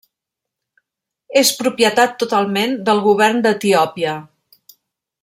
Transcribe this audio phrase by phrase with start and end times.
[1.41, 4.17] És propietat totalment del govern d'Etiòpia.